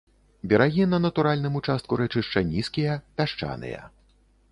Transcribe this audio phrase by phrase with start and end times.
[0.51, 3.81] Берагі на натуральным участку рэчышча нізкія, пясчаныя.